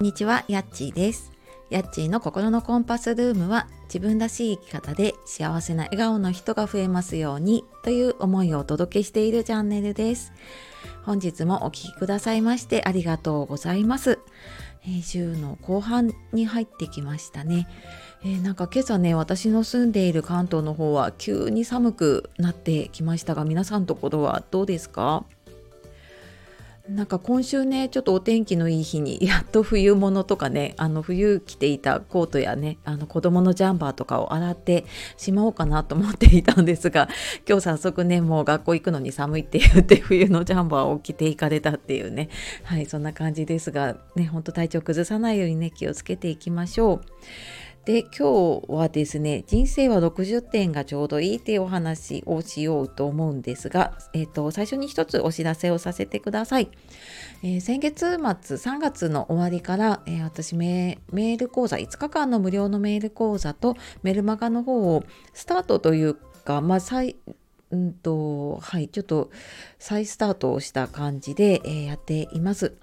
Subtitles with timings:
[0.00, 1.30] こんにちは、やっちーです。
[1.68, 10.32] やっちーの心のコンパスルームは自分らしい生き方で幸せな笑顔の人が増えますようにという思いをお届けしているチャンネルです。
[11.02, 14.18] 本日もお聴きくださいましてありがとうございます。
[14.84, 17.68] えー週の後半に入ってきましたね。
[18.22, 25.26] えーなんか今朝ね私の住んでいる関東の方は急に寒くなってきましたが皆さんのところはどうですか？
[26.88, 34.84] なんか今週ねちょっとお天気のいい日に やっと冬物とかねあの冬着ていたコートやねあの子供のジャンバーとかを洗って
[35.16, 37.08] しまおうかなと思っていたんですが
[37.48, 42.28] 今日早速ねもう学校行くのに寒いって言って 冬のジャンバーを着ていかれたっていうね
[42.64, 47.00] はいそんな感じですがねほんと体調崩さないようにね気をつけていきましょう。
[47.86, 56.70] で今日はですね人生は60点がちょうどいいっていうお話をしようと思うんですが、えー、と最初に一つお知らせをさせてください。
[57.42, 67.16] えー先月末3月の終わりから、えー私メール講座5日間の無料のメール講座とメルマガの方をスタートというかまあ再
[67.70, 69.30] うんとはいちょっと
[69.78, 72.74] 再スタートをした感じで、えーやっています。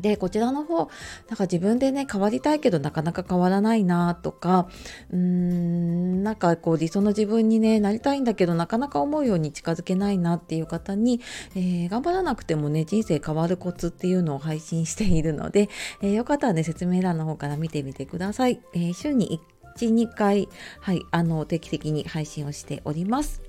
[0.00, 0.88] でこちらの方なん
[1.36, 4.68] か自分でね変わりたいけどなかなか変わらないなとか
[5.10, 11.20] うーんなんかこう理想の自分にねなりたいんだけどなかなか思うように近づけないなっていう方に、
[11.54, 15.68] えー頑張らなくてもね人生変わるコツっていうのを配信しているので、
[16.02, 18.60] えーよかったらね説明欄の方から見てみてください。
[18.74, 19.40] えー週に
[19.76, 20.48] 1、2回、
[20.80, 23.42] はい、あの定期的に配信をしております。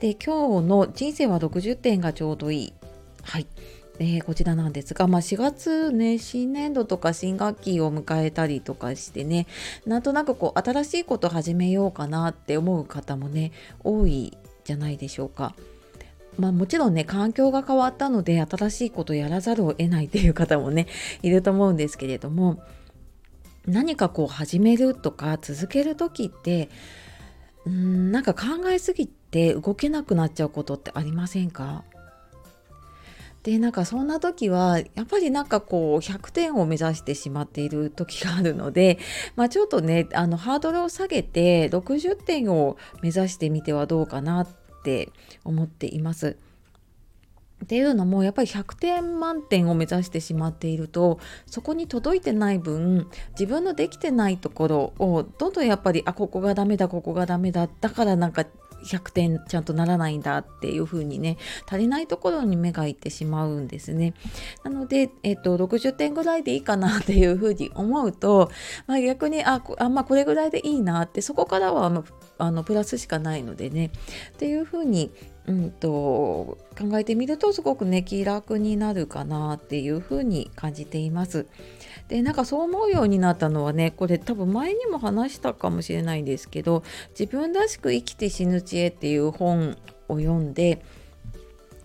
[0.00, 2.72] で今日の人生は60点がちょうどいい。
[3.22, 3.46] はい。
[4.00, 9.46] えーこちらなんですが、まあ、4月ね新年度とか新学期を迎えたりとかしてね
[9.86, 13.52] なんとなくこう新しいこと始めようかなって思う方もね
[13.84, 15.54] 多いじゃないでしょうか。
[16.36, 20.88] まあ、もちろんね環境が変わったので新しいことやらざるを得ないっていう方もね
[21.22, 22.60] いると思うんですけれども
[23.66, 26.70] 何かこう始めるとか続ける時って
[27.66, 31.84] うんなんか考えすぎて動けなくなっちゃうことってありませんか？
[33.44, 38.98] でなんかそんな時はやっぱりなんかこう100点を目指してしまっている時があるので、
[39.36, 44.48] まあ、ちょっとねあのハードルを下げて60点を目指してみてはどうかなっ
[44.82, 45.10] て
[45.44, 46.38] 思っています。
[47.64, 58.44] っていうのもやっぱり100点満点を目指してしまっているとそこに届いてない分自分のできてないところをどんどんやっぱりあここがダメだここがダメだだからなんか
[58.84, 64.12] 100点ちゃんとならないんだっていう風にね足りないところに目がいってしまうんですね。
[64.62, 68.50] なので、えっと60点ぐらいでいいかなっていう風に思うと、
[68.86, 72.04] まあ、逆にあこあ、まあ、これぐらいでいいなってそこからは
[72.38, 73.90] あのプラスしかないのでね
[74.34, 75.10] っていう風に
[75.46, 76.56] うんと考
[76.94, 81.46] えてみるとすごくね気楽になるかなっていう風に感じています。
[82.08, 86.82] でなんかそう思うようになったのはねこれ多分前にも話したかもしれないんですけど
[87.18, 89.76] 「自分らしく生きて死ぬ知恵」っていう本
[90.08, 90.84] を読んで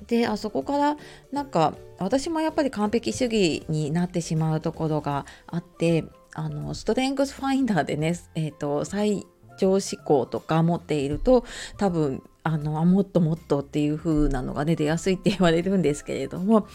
[0.07, 0.97] であそこから
[1.31, 6.03] なんか私もやっぱり完璧主義になってしまうところがあって
[6.33, 9.25] あのストレングスファインダーでね、えー、と最
[9.57, 11.45] 上思考とか持っていると
[11.77, 16.67] 多分あのあもっともっとっていう風なのがね出やすいって言われるんですけれども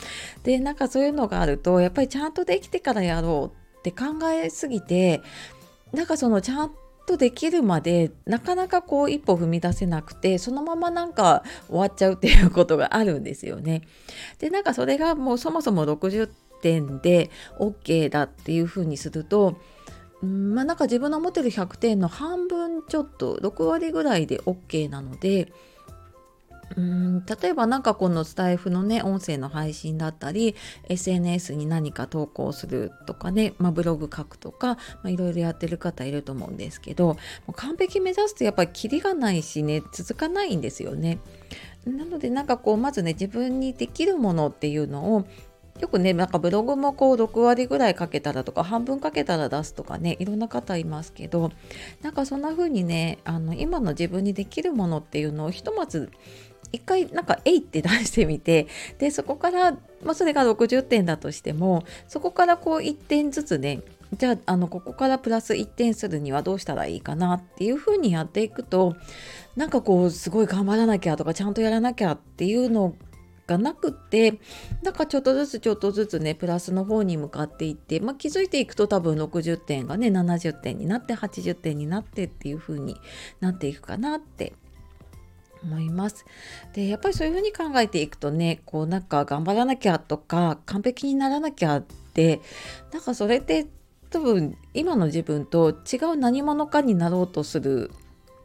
[0.45, 5.21] でなんかそういうのがあるとやっぱりちゃんとできてからやろうって考えすぎて
[5.93, 6.71] なんかそのちゃん
[7.07, 13.83] とできるまでなかなかこう一歩踏み出せなくてそのままなんか終わっちゃうっていうことがあるんですよね。
[14.39, 16.31] でなんかそれがもうそもそも60
[16.63, 19.59] 点で OK だっていう風にすると
[20.25, 25.53] まあなんか自分の持ってる100点の半分ちょっと6割ぐらいで OK なので
[26.77, 30.57] うん例えばなんかこのスタイフのね音声の配信だったり
[30.89, 37.17] SNS に何か投稿するとかね、まあ、ブログ書くとか、いろいろやってる方いると思うんですけど
[37.55, 41.19] 完璧目指すとやっぱりキリがないしね続かないんですよね。
[41.87, 45.27] なのでなんかこうまずね自分にできるものっていうのを
[45.81, 51.51] よくねなんかブログもこう6割ぐらいかけたらとか半分かけたら出すとかねいろんな方いますけど
[52.03, 56.11] なんかそんな風にねあの今の自分にできるものっていうのをひとまず
[56.73, 58.67] 一回なんか「えい!」って出してみて
[58.99, 59.73] でそこから、
[60.03, 63.81] まあ、それが60点だとしてもそこからこう1点ずつね
[64.17, 68.95] じゃああのここからプラス1点するにはどうしたらいいかなっていう風にやっていくと
[69.57, 72.95] なんかこうすごい頑張らなきゃとかちゃんとやらなきゃっていうの
[73.47, 74.41] がなくって
[74.83, 82.97] なんかちょっとずつちょっとずつねプラスの方に向かっていって、まあ、気づいていくと多分60点がね70点になって80点になってっていう風に
[83.41, 84.55] なっていくかなって
[85.63, 86.25] 思います。
[86.75, 92.41] でやっぱりそういう風に考えていくとねこうなんか頑張らなきゃとか完璧にならなきゃって
[92.93, 93.67] なんかそれって
[94.11, 97.91] 多分今の自分と違う何者かになろうとする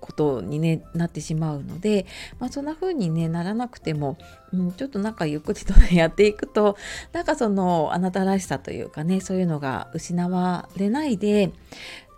[0.09, 2.07] ことに、ね、なってしまうので、
[2.39, 4.17] まあ、そんな風に、ね、ならなくても、
[4.51, 6.75] うん、ちょっとなんかゆっくりと、ね、やっていくと
[7.13, 11.51] なんかそのあなたらしさというかねそういうのが失われないで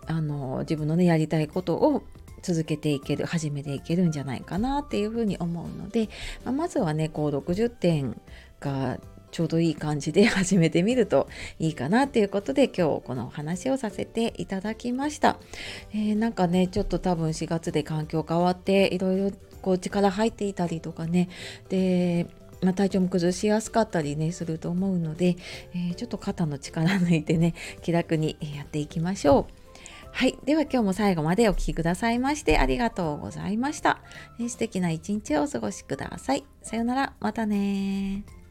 [0.06, 2.02] あの自分のねやりたいことを
[2.40, 6.08] 続けていける始めていけるんじゃないかなっていうふうに思うので、
[6.44, 8.20] まあ、まずはねこう60点
[8.58, 8.98] が
[9.32, 15.38] ちょうどいい感じで始めてみるといいかなっていうことで今日このお話をさせていただきました、
[15.92, 19.32] えー、なんかねちょっと多分4月で環境変わっていろいろ
[19.62, 21.28] こう力入っていたりとかね
[21.68, 22.28] で
[22.62, 25.36] まあ、体調も崩しやすかったりねすると思うので、
[25.74, 29.62] えー、ちょっと肩の力抜いてね気楽にやっていきましょう。
[30.12, 30.38] はい。
[30.44, 34.00] では今日も最後までお聴きくださいましてありがとうございました。
[34.38, 36.44] え素敵な一日をお過ごしください。
[36.60, 37.14] さようなら。
[37.18, 38.41] またね